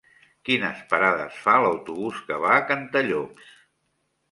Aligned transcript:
Quines 0.47 0.79
parades 0.93 1.37
fa 1.43 1.53
l'autobús 1.65 2.23
que 2.31 2.41
va 2.47 2.57
a 2.57 2.65
Cantallops? 2.73 3.55